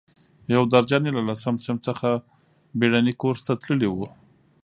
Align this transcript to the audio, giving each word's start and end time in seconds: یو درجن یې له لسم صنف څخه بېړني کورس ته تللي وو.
یو 0.55 0.63
درجن 0.73 1.01
یې 1.07 1.11
له 1.17 1.21
لسم 1.29 1.55
صنف 1.65 1.79
څخه 1.87 2.09
بېړني 2.79 3.13
کورس 3.21 3.41
ته 3.47 3.53
تللي 3.63 3.89
وو. 3.91 4.07